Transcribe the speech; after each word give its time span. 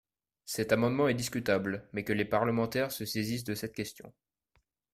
Cet 0.45 0.71
amendement 0.71 1.09
est 1.09 1.13
discutable, 1.13 1.87
mais 1.93 2.03
que 2.03 2.11
les 2.11 2.25
parlementaires 2.25 2.91
se 2.91 3.05
saisissent 3.05 3.43
de 3.43 3.53
cette 3.53 3.75
question 3.75 4.11